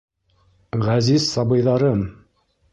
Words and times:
—Ғәзиз 0.87 1.29
сабыйҙарым! 1.37 2.05